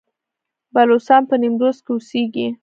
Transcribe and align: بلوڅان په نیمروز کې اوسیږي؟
بلوڅان 0.73 1.21
په 1.29 1.35
نیمروز 1.41 1.77
کې 1.85 1.91
اوسیږي؟ 1.93 2.47